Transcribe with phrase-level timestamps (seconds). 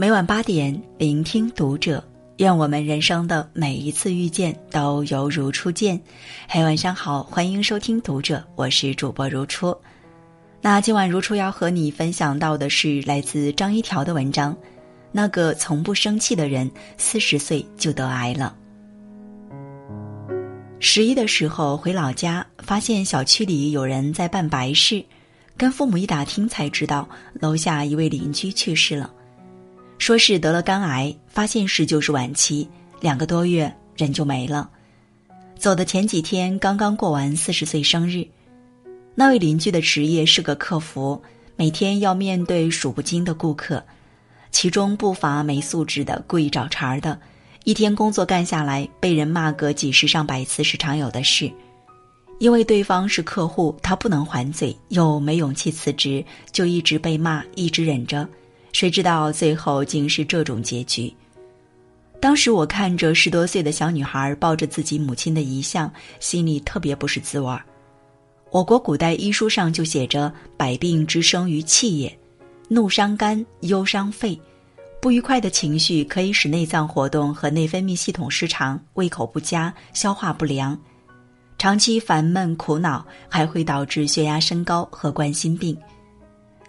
[0.00, 2.02] 每晚八点，聆听读者。
[2.38, 6.00] 愿我们人生的每一次遇见都犹如初见。
[6.48, 9.76] 嘿，晚上好，欢迎收听读者，我是主播如初。
[10.62, 14.54] 那今晚如初要和你分享到的是来自张一条的文章，
[15.12, 18.56] 《那个从不生气的人，四十岁就得癌了》。
[20.78, 25.04] 十一的时候回老家，发现小区里有人在办白事，
[25.58, 29.12] 跟父母一打听才知道，楼下一位邻居去世了。
[30.00, 32.66] 说是得了肝癌，发现时就是晚期，
[33.02, 34.70] 两个多月人就没了。
[35.58, 38.26] 走的前几天刚刚过完四十岁生日，
[39.14, 41.22] 那位邻居的职业是个客服，
[41.54, 43.84] 每天要面对数不清的顾客，
[44.50, 47.20] 其中不乏没素质的、故意找茬的，
[47.64, 51.52] 一天工作干下来被人骂个几十上百次是常有的事。
[52.38, 58.26] 因为对方是客户，他不能还嘴，又没勇气辞职，就一直被骂，一直忍着。
[58.72, 61.12] 谁知道最后竟是这种结局？
[62.20, 65.90] 当时我看着十多岁的小女孩抱着自己母亲的遗像，
[66.20, 67.64] 心里特别不是滋味儿。
[68.50, 72.18] 我国古代医书上就写着：“百病之生于气也，
[72.68, 74.38] 怒伤肝，忧伤肺。
[75.00, 80.78] 不愉快的情绪可以使内脏活动和内分泌系统失常，胃口不佳，消化不良。
[81.56, 85.76] 长期烦闷苦恼还会导致血压升高和冠心病。”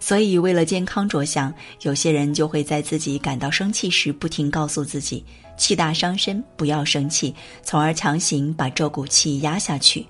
[0.04, 5.24] 所以，为了健康着想，有些人就会在自己感到生气时，不停告诉自己
[5.56, 10.04] “气大伤身，不要生气”，从而强行把这股气压下去。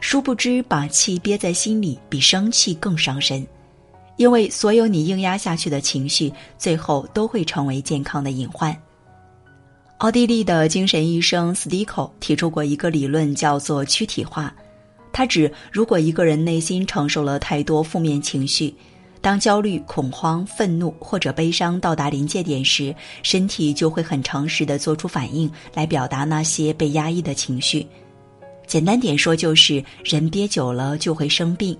[0.00, 3.44] 殊不知，把气憋在心里比生气更伤身，
[4.18, 8.72] 因为所有你硬压下去的情绪，最后都会成为健康的隐患。
[9.98, 14.54] 奥地利的精神医生斯蒂科提出过一个理论，叫做躯体化。
[15.12, 18.72] 他指，如果一个人内心承受了太多负面情绪，
[19.22, 27.86] 当焦虑、恐慌、愤怒或者悲伤到达临界点时，身体就会很诚实的做出反应来表达那些被压抑的情绪。
[28.66, 31.76] 简单点说，就是人憋久了就会生病。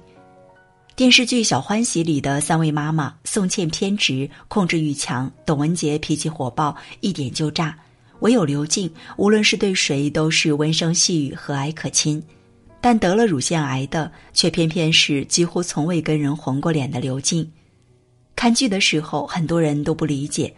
[0.95, 7.75] 电视剧《小欢喜》里的三位妈妈，宋茜偏执、控制欲强，董文杰脾气火爆，一点就炸；
[8.21, 12.23] 唯有刘静，无论是对谁都是温声细语、和蔼可亲。
[12.83, 17.49] 但得了乳腺癌的，却偏偏是几乎从未跟人红过脸的刘静。
[18.35, 20.53] 看剧的时候，很多人都不理解，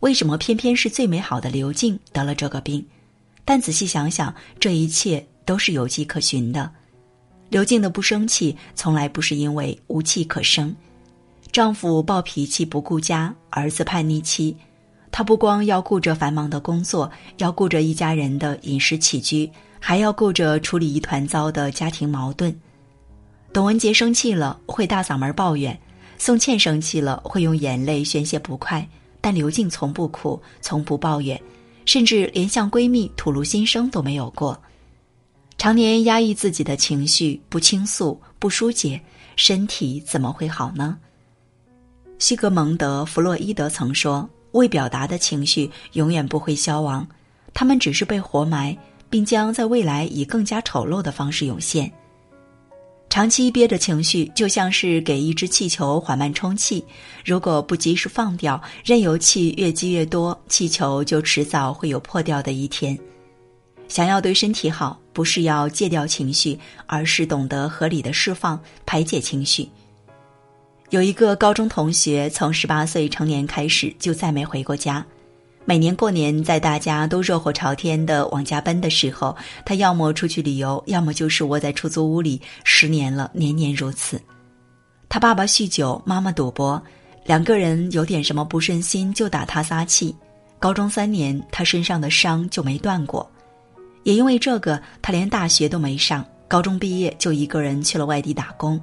[0.00, 2.86] 为什么偏偏是最美好的刘静得了这个病。
[3.46, 6.70] 但仔细想想，这一切都是有迹可循的。
[7.48, 10.76] 刘静的不生气，从来不是因为无气可生。
[11.50, 14.54] 丈夫暴脾气不顾家，儿子叛逆期，
[15.10, 19.50] 她不光要顾着繁忙的工作，要顾着一家人的饮食起居。
[19.80, 22.54] 还要顾着处理一团糟的家庭矛盾，
[23.52, 25.76] 董文杰生气了会大嗓门抱怨，
[26.18, 28.86] 宋茜生气了会用眼泪宣泄不快，
[29.20, 31.40] 但刘静从不哭，从不抱怨，
[31.86, 34.56] 甚至连向闺蜜吐露心声都没有过。
[35.58, 39.00] 常年压抑自己的情绪，不倾诉，不疏解，
[39.34, 40.96] 身体怎么会好呢？
[42.18, 47.06] 西格蒙德·弗洛伊德曾说：“未表达的情绪永远不会消亡，
[47.54, 48.76] 他们只是被活埋。”
[49.10, 51.90] 并将在未来以更加丑陋的方式涌现。
[53.10, 56.84] 长期憋着情绪，就像是给一只气球缓慢充气，
[57.24, 62.96] 如果不及时放掉，任由气越积越多，气球就迟早会有破掉的一天。
[63.88, 66.56] 想要对身体好，不是要戒掉情绪，
[66.86, 69.68] 而是懂得合理的释放、排解情绪。
[70.90, 75.04] 有一个高中同学，从十八岁成年开始就再没回过家。
[75.66, 82.40] 每年过年，在大家都热火朝天的往家奔的时候，他要么出去旅游，要么就是窝在出租屋里。
[82.64, 84.20] 十年了，年年如此。
[85.08, 86.82] 他爸爸酗酒，妈妈赌博，
[87.24, 90.14] 两个人有点什么不顺心就打他撒气。
[90.58, 93.30] 高中三年，他身上的伤就没断过。
[94.02, 98.80] 也因为这个，他连大学都没上，高中毕业就一个人去了外地打工。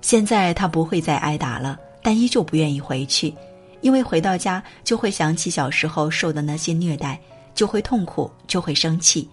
[0.00, 3.34] 现在他不会再挨打了，但依旧不愿意回去。
[3.82, 7.20] 因为回到家就会想起小时候受的那些虐待，
[7.54, 9.28] 就会痛苦，就会生气。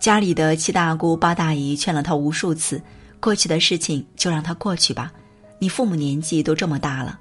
[0.00, 2.80] 家里的七大姑八大姨劝了他无数次，
[3.20, 5.12] 过去的事情就让他过去吧。
[5.58, 7.18] 你父母年纪都这么大了，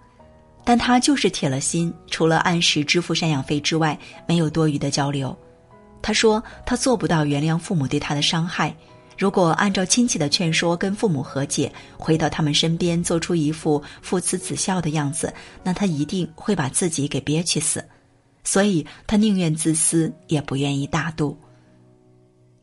[0.63, 5.35] 但他就是铁了心，除了按时支付赡养费之外，没有多余的交流。
[6.01, 8.75] 他说他做不到原谅父母对他的伤害。
[9.17, 15.33] 如果按照亲戚的劝说跟父母和解，回到他们身边，做出一副父慈子孝的样子，
[15.63, 17.83] 那他一定会把自己给憋屈死。
[18.43, 21.37] 所以他宁愿自私，也不愿意大度。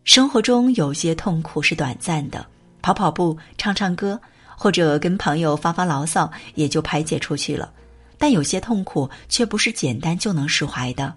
[0.04, 2.44] 生活中有些痛苦是短暂的，
[2.82, 4.20] 跑跑步、唱唱歌，
[4.56, 7.72] 或者跟朋友发发牢骚，也就排解出去了。
[8.18, 11.12] 但有些痛苦却不是简单就能释怀的。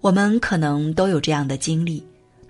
[0.00, 2.04] 我们可能都有这样的经历：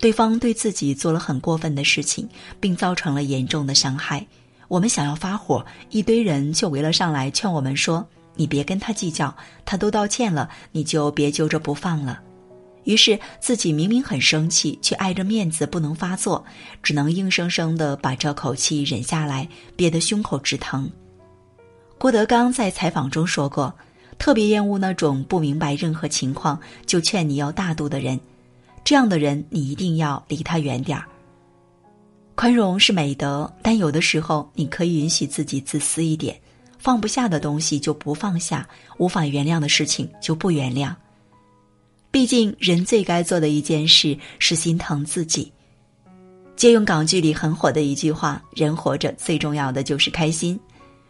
[0.05, 2.29] 对方对自己做了很过分的事情，
[2.61, 4.27] 并造成了严重的伤害。
[4.69, 8.07] 我们想要发火，一堆人却围了上来劝我们说
[8.37, 9.35] ：“你别跟他计较，
[9.65, 12.21] 他都道歉了，你就别揪着不放了。”
[12.85, 16.45] 于是自己明明很生气，却碍着面子不能发作，
[16.83, 20.87] 只能硬生生的把这口气忍下来，憋得胸口直疼。
[21.97, 23.75] 郭德纲在采访中说过，
[24.19, 28.21] 特别厌恶那种不明白任何情况就劝你要大度的人，
[28.85, 31.05] 这样的人你一定要离他远点儿。
[32.35, 36.39] 宽容是美德，但有的时候你可以允许自己自私一点，
[36.79, 40.95] 放不下的东西就不放下，无法原谅的事情就不原谅。
[42.11, 45.51] 毕竟，人最该做的一件事是心疼自己。
[46.55, 50.59] 借用港剧里很火的一句话：“人活着最重要的就是开心，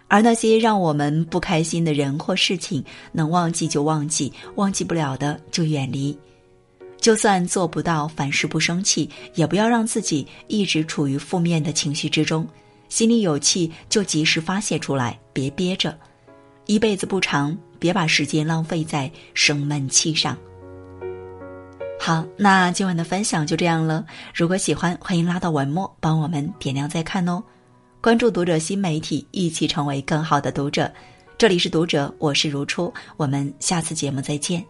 [0.09, 2.83] 而那些让我们不开心的人或事情，
[3.13, 6.17] 能忘记就忘记，忘记不了的就远离。
[7.05, 12.49] 就算做不到凡事不生气，也不要让自己一直处于负面的情绪之中。
[12.89, 15.95] 心里有气就及时发泄出来，别憋着。
[16.65, 20.35] 一辈子不长，别把时间浪费在生闷气上。”
[22.01, 24.07] 好，那今晚的分享就这样了。
[24.35, 27.45] 如果喜欢，欢迎拉到文末帮我们点亮再看哦。
[28.01, 30.91] 关注读者新媒体，一起成为更好的读者。
[31.37, 34.65] 这里是读者，我是如初，我们下次节目再见。